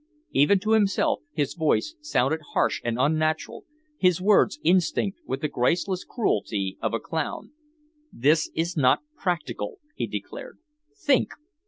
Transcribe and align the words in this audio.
Even 0.31 0.57
to 0.61 0.71
himself 0.71 1.19
his 1.31 1.53
voice 1.53 1.95
sounded 2.01 2.39
harsh 2.53 2.81
and 2.83 2.97
unnatural, 2.99 3.65
his 3.99 4.19
words 4.19 4.59
instinct 4.63 5.19
with 5.27 5.41
the 5.41 5.47
graceless 5.47 6.03
cruelty 6.03 6.75
of 6.81 6.95
a 6.95 6.99
clown. 6.99 7.51
"This 8.11 8.49
is 8.55 8.75
not 8.75 9.03
practical," 9.15 9.77
he 9.93 10.07
declared. 10.07 10.57
"Think! 10.97 11.33